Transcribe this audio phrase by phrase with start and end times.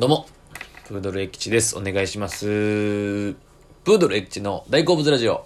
[0.00, 0.26] どうも、
[0.88, 1.76] プードルエキチです。
[1.76, 2.46] お願いします。
[2.46, 5.44] プードルエキチの大好物ラジオ。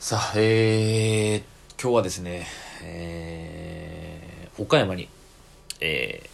[0.00, 2.44] さあ、えー、今日はですね、
[2.82, 5.08] えー、岡山に、
[5.80, 6.28] え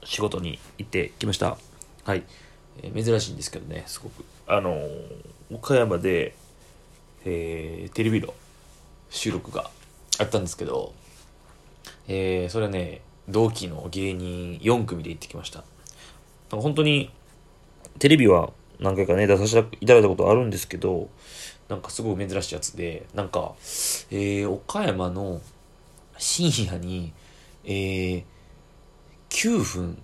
[0.00, 1.58] ー、仕事に行ってきました。
[2.04, 2.22] はい。
[2.82, 4.24] えー珍しいんですけどね、すごく。
[4.46, 5.24] あのー
[5.54, 6.34] 岡山で、
[7.26, 8.32] えー、テレビの
[9.10, 9.68] 収録が
[10.18, 10.94] あったんですけど、
[12.08, 15.62] えー、それはね、同期の芸人4組で行ってきました。
[16.50, 17.10] なんか本当に、
[17.98, 21.08] テレビは何回かね、出させていただいたことあるんですけど、
[21.68, 23.54] なんかすごい珍しいやつで、なんか、
[24.10, 25.40] えー、岡山の
[26.18, 27.12] 深夜に、
[27.64, 28.24] えー、
[29.30, 30.02] 9分、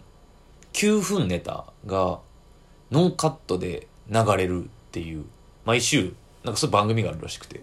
[0.73, 2.21] 9分ネタが
[2.91, 5.25] ノンカットで流れるっていう、
[5.65, 7.63] 毎週、なんかそういう番組があるらしくて。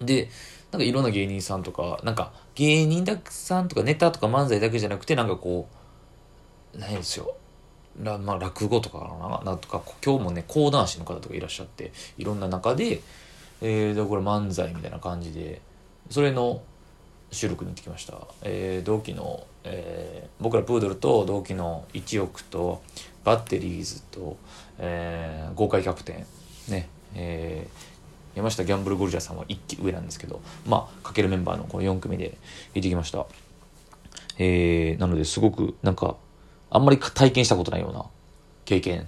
[0.00, 0.28] で、
[0.72, 5.68] なんかいろんな芸人さんとか、なんか芸人さんとかネタとか漫才だけじゃなくて、なんかこ
[6.74, 7.36] う、何ですよ。
[8.00, 9.52] らまあ、落語とかかな。
[9.52, 13.00] んとか今日もね講談師の方とかいらっしゃっていろんな中で、
[13.62, 15.60] えー、でこれ漫才みたいな感じで
[16.10, 16.62] それの
[17.32, 22.82] 収録に行ってきました、えー同期の、えー僕らプードルと同期の一億と
[23.24, 24.36] バッテリーズと、
[24.78, 26.24] えー豪快キャプテ
[26.68, 27.96] ンねえー
[28.36, 32.36] 山下ギャンブルゴルジャーさんは1期上なんですけどまあかけるメンバーのこの4組で
[32.74, 33.24] 行ってきました。
[34.38, 36.16] えーなのですごくなんか
[36.70, 38.04] あんまり体験したことないような
[38.64, 39.06] 経験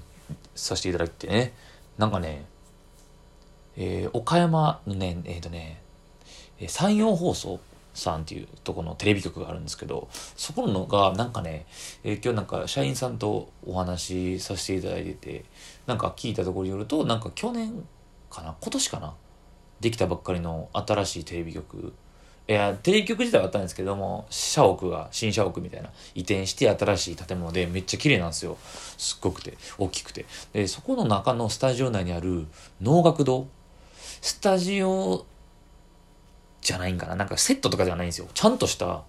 [0.55, 1.53] させていただいてね。
[1.99, 2.45] なんかね
[3.77, 5.81] えー岡山のねえっ、とね
[6.67, 7.61] 山陽放送
[7.95, 11.67] さんっていうとこのテレビ局があるんですけどそこのがなんかね、
[12.05, 15.45] えー今日なんか社員さんとお話しさせていただいてて
[15.87, 17.85] なんか聞いたところによるとなんか去年
[18.31, 19.15] かな今年かな
[19.81, 21.93] できたばっかりの新しいテレビ局
[22.49, 28.57] いやテレビ局自体はあったんですけども社屋が新社屋みたいな移転して新しい建物でめっちゃ綺麗なんですよ。
[28.97, 30.25] すっごくて大きくて。
[30.55, 32.47] でそこの中のスタジオ内にある
[32.81, 33.47] 能楽堂。
[34.23, 35.27] スタジオ
[36.63, 37.17] じゃないんかな。
[37.17, 38.29] なんかセットとかじゃないんですよ。
[38.33, 39.03] ちゃんとした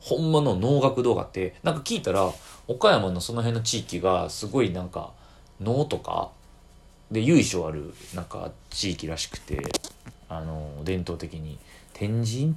[0.00, 2.30] ほんまの能楽堂があってなんか聞いたら
[2.68, 5.10] 岡山のその辺の地域がすごいなんか
[5.60, 6.30] 能とか
[7.10, 9.60] で由緒あるなんか地域らしくて
[10.28, 11.58] あの伝統的に。
[11.94, 12.56] 天神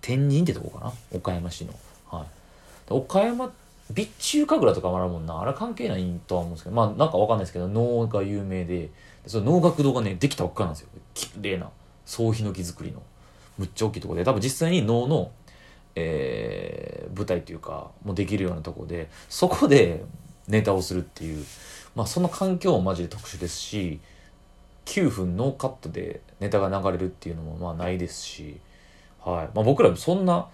[0.00, 0.92] 天神ってとこかな？
[1.12, 1.74] 岡山市の。
[2.10, 2.92] はい。
[2.92, 3.50] 岡山
[3.88, 5.40] 備中神楽とかもあるもんな。
[5.40, 6.76] あれ関係ないとは思うんですけど。
[6.76, 8.90] まあなんかわかんないですけど能が有名で。
[9.26, 10.88] その能楽堂がねできたばっかなんですよ。
[11.14, 11.68] 綺麗な。
[12.06, 13.02] 総ヒノキ作りの。
[13.58, 14.24] むっちゃ大きいとこで。
[14.24, 15.30] 多分実際に能の
[15.94, 19.10] えー舞台っていうかもうできるようなとこで。
[19.28, 20.04] そこで
[20.48, 21.44] ネタをするっていう。
[21.94, 24.00] まあその環境もマジで特殊ですし
[24.86, 28.58] 9分ノーカットでネタが流れるっていうのもまあないですし、
[29.24, 29.48] はい。
[29.54, 30.48] まあ、僕らもそんな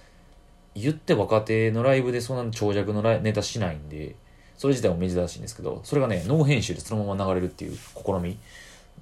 [0.75, 4.15] 言って若手のライブでそんな長尺のネタしないんで
[4.59, 8.39] それ自体も珍しいんですけどそれがねノー編集でそのまま流れるっていう試み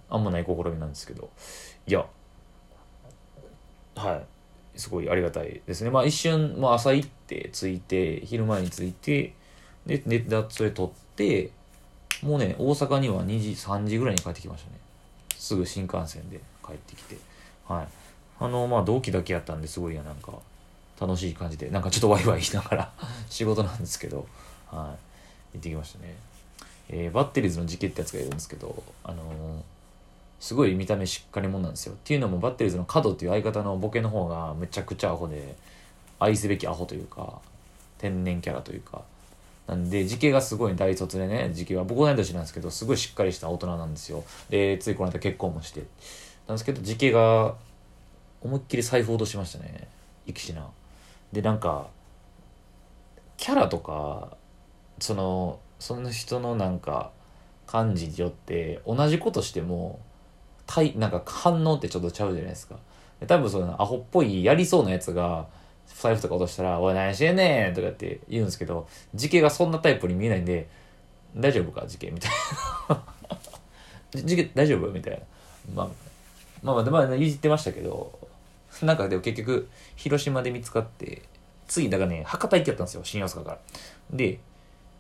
[0.09, 1.31] あんまない試みなんですけど
[1.87, 2.07] いや
[3.97, 4.25] はい。
[4.77, 5.91] すごいありがたいですね。
[5.91, 9.35] まあ一瞬、まあ、朝行って着いて昼前に着いて
[9.87, 11.51] でネタそれ撮って
[12.23, 14.79] もうね大阪には2時3時ぐらいに帰ってきましたね。
[15.37, 17.17] すぐ新幹線で帰ってきて。
[17.69, 18.04] はい。
[18.41, 20.33] あのまあ同期だけやったんですごいやなんか
[21.01, 22.93] 楽しい感じでなんかちょっとワイワイしながら
[23.31, 24.27] 仕事なんですけど
[24.67, 24.95] は
[25.55, 25.57] い。
[25.57, 26.15] 行ってきましたね。
[26.89, 29.25] えーバッテリーズの時期ってやつがいるんですけどあのー
[30.41, 31.95] すごい見た目しっかり者なんですよ。
[31.95, 35.57] っていうのもバッテリーズの角っていう相方のボケの方がめちゃくちゃアホで
[36.19, 37.41] 愛すべきアホというか
[37.97, 39.03] 天然キャラというか。
[39.67, 44.23] なんで時期がすごい大卒でね時期は僕同い年なんですけどすごいしっかりした大人なんですよ。
[44.51, 45.85] でついこの間結婚もして。
[46.47, 47.55] なんですけど時期が
[48.45, 49.89] 思いっきり財布落としましたね。
[50.27, 50.69] 生きしな。
[51.33, 51.89] でなんか
[53.37, 54.37] キャラとか
[55.01, 57.11] そのその人のなんか
[57.67, 59.99] 感じによって同じことしても
[60.67, 62.77] 対なんか反応ってちょっとちゃうじゃないですか。
[63.27, 65.47] 多分そのアホっぽいやりそうなやつが
[65.87, 70.69] 財布とか落としたら「おい何してんねん!」とかって言うんですけど時系がそんなタイプに見えないんで
[71.37, 71.87] 「大丈夫か？
[71.87, 72.31] 時系」みたい
[72.89, 73.03] な
[74.23, 75.19] 「時系大丈夫?」みたいな、
[75.75, 75.89] まあ、
[76.63, 78.19] まあまあまあいじってましたけど
[78.83, 81.23] なんかでも結局広島で見つかって
[81.69, 83.59] 次だからね博多行きやったんですよ新大阪から。
[84.11, 84.41] で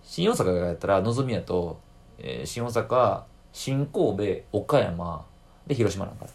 [0.03, 1.81] 新大阪からやったらのぞみやと、
[2.19, 3.23] えー新大阪
[3.53, 5.25] 新神戸岡山
[5.67, 6.27] で広島なんか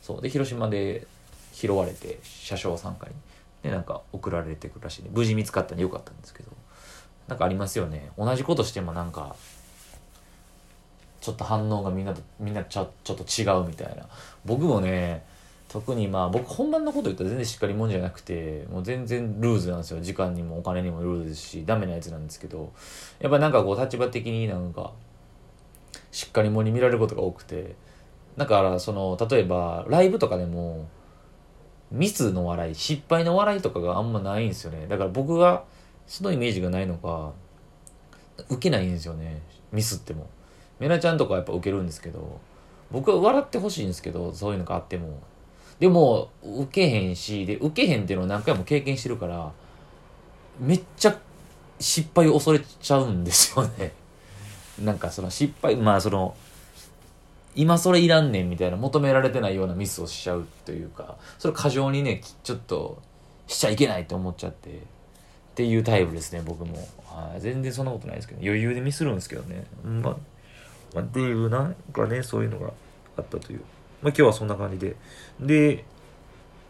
[0.00, 1.06] そうで広島で
[1.52, 3.14] 拾われて車掌参加に。
[3.62, 5.10] でなんか送られてくるらしいね。
[5.12, 6.50] 無事見つかったんでよかったんですけど。
[7.28, 8.10] なんかありますよね。
[8.18, 9.36] 同じことしてもなんか
[11.20, 14.06] ちょっと反応がみんなとみんなちょちょっと違うみたいな。
[14.44, 15.24] 僕もね
[15.72, 20.00] 特にまあ僕本番のこと言ったら全然しっかり者じゃなくてもう全然ルーズなんですよ。
[20.00, 22.72] 時間にもお金にもルーズですしダメなやつなんですけど。
[23.20, 24.92] やっぱなんかこう立場的になんか
[26.10, 27.74] しっかり者に見られることが多くて
[28.36, 30.88] だからその例えばライブとかでも
[31.90, 34.86] ミスの笑い失敗の笑いとかがあんまないんですよね。
[34.88, 35.64] だから僕が
[36.06, 37.32] そのイメージがないのか
[38.50, 39.40] 受けないんですよね。
[39.72, 40.28] ミスっても。
[40.80, 42.40] メラちゃんとかやっぱ受けるんですけど
[42.90, 45.22] 僕は笑ってほしいんですけどそういうのがあっても。
[45.82, 49.50] でも受けへんしで受けへんっていうのを何回も経験してるから
[50.60, 51.18] めっちゃ
[51.80, 53.90] 失敗を恐れちゃうんですよね。
[54.80, 56.36] なんかその失敗まあその
[57.56, 63.02] 今それいらんねんみたいな求められてないようなミスをしちゃうというかそれ過剰にねちょっと
[63.48, 64.74] しちゃいけないと思っちゃってっ
[65.56, 66.76] ていうタイプですね僕も、
[67.06, 70.16] はい、全然そんなことないですけど余裕でミスるんですけどね、まあ、
[70.94, 72.72] まあ、っていうなんかねそういうのが
[73.16, 73.62] あったという。
[74.02, 74.96] まあ今日はそんな感じで。
[75.40, 75.84] で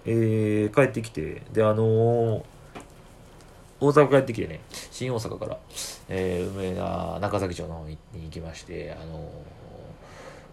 [0.04, 1.42] えー、帰ってきて。
[1.52, 2.42] であのー
[3.80, 4.60] 大阪帰ってきてね、
[4.92, 5.58] 新大阪から、
[6.08, 9.28] えー、梅田中崎町の方に行きまして、あのー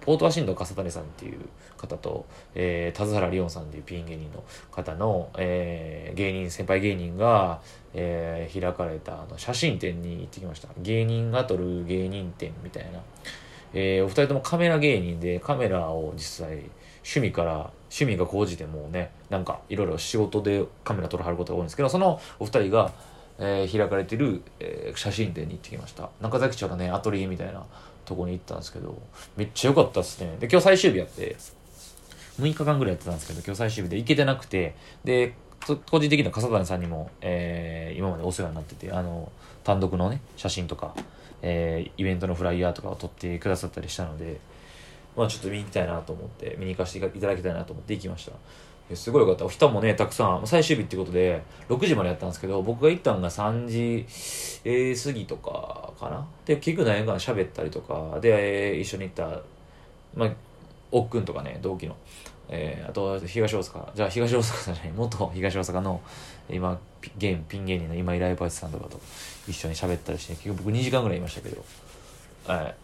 [0.02, 1.40] ポートワシントン笠谷さんっていう
[1.78, 7.62] 方と、えー、田津原リオンさんっていうピン芸人の方の、えー、芸人、先輩芸人が、
[7.94, 10.70] えー、開かれたあの写真展に行ってきました。
[10.80, 13.02] 芸人が撮る芸人展みたいな。
[13.74, 16.57] えー、お二人ともカメラ芸人で、カメラを実際、
[17.04, 22.92] 趣味から、趣味が高じてもうね、なんかいろいろ仕事でカメラ撮るはることが多いんですけど、そのお二人が、
[23.39, 26.10] えー、開かれてる、えー、写真展に行ってきました。
[26.21, 27.63] 中崎町のねアトリエみたいな
[28.06, 29.01] とこに行ったんですけど
[29.38, 30.36] めっちゃ良かったっすね。
[30.39, 31.38] で今日最終日やって
[32.39, 35.33] 6日間ぐらいやってたんですけど今日最終日で行けてなくてで
[35.66, 39.31] 個人的には笠谷さんにも、えー、今までお世話になっててあの
[39.63, 40.94] 単独のね写真とか、
[41.42, 44.40] えー、イベントのフライヤーとかを撮ってくださったりしたので
[45.16, 48.32] まあちょっと見に行きたいなと思って見に行かせていただきたいなと思って行きました
[48.96, 49.50] すごいよかったお。
[49.50, 54.06] 人もね、たくさん、最終日ってことで、6時までやったんですけど、僕が行ったのが3時、
[54.66, 56.26] えー、過ぎとかかな。
[56.46, 59.42] で、結局何やかん喋ったりとか、で、えー、一緒に行った、
[60.16, 60.30] まあ、
[60.92, 61.96] おっくんとかね、同期の、
[62.51, 66.01] えー、あと、東大阪、じゃあ東大阪じゃない、元東大阪の、
[66.50, 66.80] 今、
[67.18, 69.00] ゲーム、ピン芸人の今井ライブアーさんとかと
[69.48, 71.63] 一緒に喋ったりして、結局僕2時間ぐらいいましたけど、
[72.48, 72.75] はい。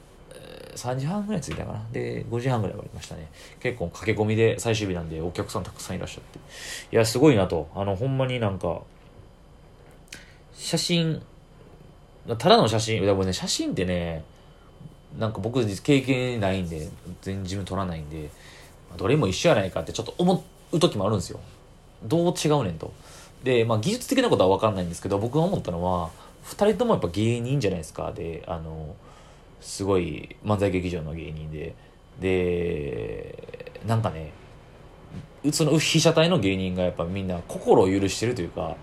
[0.75, 1.81] 3時半ぐらい着いたかな。
[1.91, 3.27] で、5時半ぐらい終わりましたね。
[3.59, 6.39] 結構駆け込みで最終日なんでお客さんたくさんいらっしゃって。
[6.91, 7.69] いや、すごいなと。
[7.73, 8.81] あの、ほんまになんか、
[10.53, 11.21] 写真、
[12.37, 14.23] ただの写真、でもね、写真ってね、
[15.17, 16.89] なんか僕経験ないんで、
[17.21, 18.29] 全然自分撮らないんで、
[18.97, 21.39] どれも一緒やないかってちょっと思う時もあるんですよ。
[22.03, 22.93] どう違うねんと。
[23.43, 26.09] で、まあ技術的なことは分かんないんですけど、僕が思ったのは、
[26.45, 28.11] 2人ともやっぱ芸人じゃないですか。
[28.11, 28.95] で、あの、
[29.65, 31.73] すごい漫才劇場の芸人で
[32.21, 34.31] でなんかね
[35.51, 38.77] その被写体の芸人がやっぱみんな心を許してるというか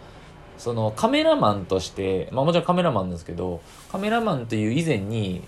[0.58, 3.60] そのカメラマンとして、まあ、もちろんカメラマンですけど
[3.90, 5.42] カメラマンという以前に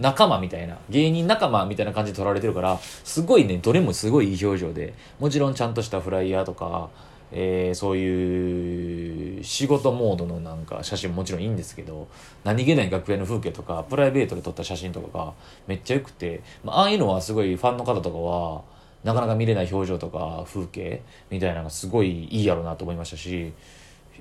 [0.00, 6.88] 仲間みたいな芸人仲間みたいな感じで撮られてるからすごいねどれもすごいいい表情でもちろんちゃんとしたフライヤーとか
[7.32, 12.08] えー、そういう仕事モードのなんか写真ももちろんいいんですけど
[12.44, 15.32] 何気ない楽屋の風景とかプライベートで撮った写真とかが
[15.66, 18.62] めっちゃ良くて、まああいうのはすごいファンの方とかは
[19.02, 23.52] なかなか見れない表情とか風景みたいなのがすごいいいやろうなと思いましたし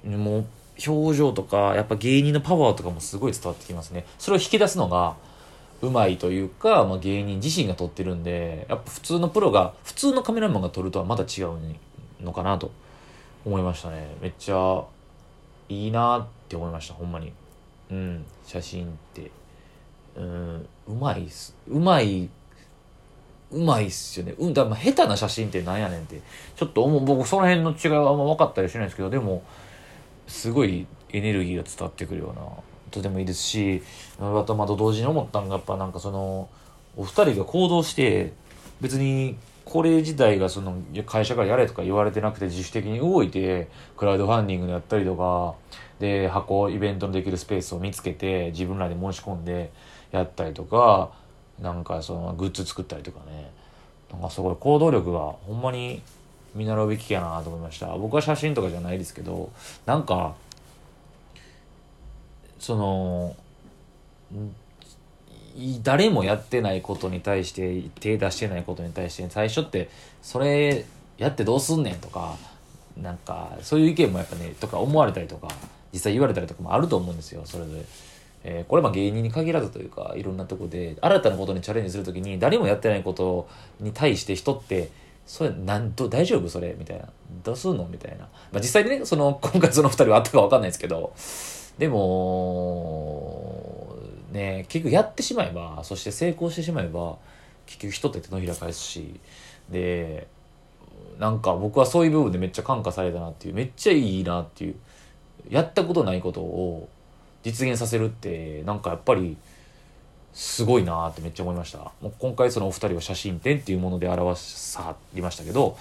[0.05, 0.45] もう
[0.87, 4.05] 表情とかやっぱ芸人のパワーとかもすごい伝わってきますね。
[4.17, 5.15] それを引き出すのが
[5.81, 11.57] うまいというか、まあ、芸人自身が撮ってるんでやっぱ普通のプロが普通のカメラマンが撮るとはまた違う
[12.21, 12.71] のかなと
[13.45, 14.15] 思いましたね。
[14.21, 14.83] めっちゃ
[15.69, 17.31] いいなって思いましたほんまに。
[17.91, 19.31] うん写真って。
[20.15, 21.55] うんうまいっす。
[21.67, 22.29] うまい
[23.51, 24.33] うまいっすよね。
[24.39, 26.21] うんだま下手な写真ってなんやねんって。
[26.55, 29.43] ちょっと思う僕その辺の違いはあんま分かったりしないですけどでも
[30.27, 32.41] すごいエネルギーが伝わってくるような
[32.91, 33.83] とてもいいですし
[34.19, 36.49] またまた同時に思ったのがやっぱなんかその
[36.97, 38.33] お二人が行動して
[38.81, 45.55] 別にこれ自体がその会社からやれとか言われてなくて自主的に動いてクラウドファンディングでやったりとか
[45.99, 49.71] で箱イベントのできるスペースを見つけて自分らで申し込んで
[50.11, 51.11] やったりとか
[51.59, 53.51] なんかそのグッズ作ったりとかね。
[54.11, 56.01] なんかすごい行動力がほんまに
[56.53, 57.87] 見習うべきやなと思いました。
[57.97, 59.51] 僕は写真とかじゃないですけど
[59.85, 60.35] なんか
[62.59, 63.35] その
[65.83, 69.89] 誰もやってないことに対して手出してないことに対して最初って
[70.21, 70.85] それ
[71.17, 72.35] やってどうすんねんとか
[73.01, 75.47] なんかそういう意見もやっぱねとか思われたりとか
[75.93, 77.85] 実際言われたりとかもあると思うんですよそれで。
[78.47, 84.91] えー、これは芸人に限らずというかいろんなとこで新たなことにチャレンジする時に誰もやってないことに対して人って
[85.25, 87.09] それなんと大丈夫それみたいな
[87.43, 91.13] どうすんのみたいな、まあ、実際にねその今回その2人はあったか分かんないですけど
[91.77, 93.55] でも
[94.31, 97.17] ね結局やってしまえばそして成功してしまえば
[97.65, 99.19] 結局人って手のひら返すし
[99.69, 100.27] で
[101.19, 104.75] なんか僕はそういう部分でめっちゃ感化されたなっていうめっちゃいいなっていう
[105.49, 106.89] やったことないことを
[107.43, 109.37] 実現させるってなんかやっぱり
[110.33, 111.77] すごいなってめっちゃ思いました。
[112.01, 115.77] もう今回そのお二人は写真展っていうもので表さりましたけど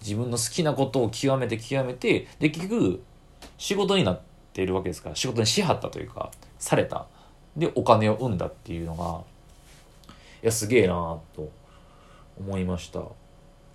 [0.00, 3.02] 自分の好きなことを極めて極めてで結局
[3.58, 4.20] 仕事になっ
[4.58, 7.06] ているわけですから仕事にしはったというかされた。
[7.56, 9.22] でお金を生んだっていうのが
[10.42, 11.50] いやすげえなと
[12.38, 13.00] 思いました。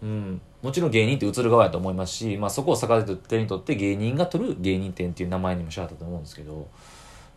[0.02, 0.42] うん。
[0.62, 6.68] もちろん芸人って映る側やと思いますし、まあ、そこを逆手にとって芸人が取る芸人展っていう名前にもしはったと思うんですけど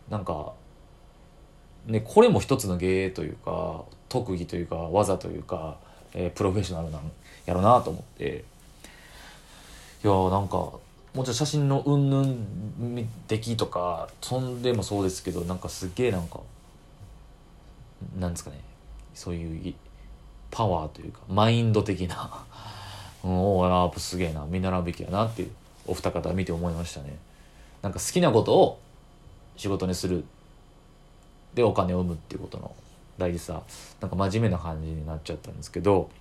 [0.09, 0.53] なんか
[1.85, 5.77] ねこれも一つの芸というか特技というか技というか、
[6.13, 7.11] えー、プロフェッショナルなん
[7.45, 8.43] やろうなと思って。
[10.03, 10.71] いやーなんか
[11.17, 16.41] もちろん写真のうんぬん的とかそんでもそうですけどなんかすげえなんか
[18.19, 18.59] なんですかね。
[19.15, 19.73] そういう
[20.51, 22.45] パワーというかマインド的な
[23.23, 25.51] おおやっぱすげえな見習うべきやなっていう
[25.87, 27.17] お二方見て思いましたね。
[27.81, 28.79] なんか好きなことを
[29.55, 30.23] 仕事にする。
[31.55, 32.75] でお金を生むっていうことの
[33.17, 33.63] 大事さ。
[34.01, 36.11] なんか真面目な感じになっちゃったんですけど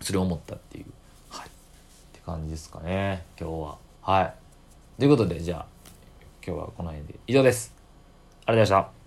[0.00, 0.86] それを思ったっていう。
[1.28, 1.46] はい。
[1.46, 1.50] っ
[2.12, 3.83] て感じですかね今日は。
[4.06, 4.34] はい。
[4.98, 5.66] ということでじゃあ
[6.46, 7.74] 今日はこの辺で以上です。
[8.44, 9.03] ありがとうございました。